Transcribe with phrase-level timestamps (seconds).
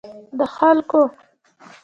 [0.37, 1.01] د خلګو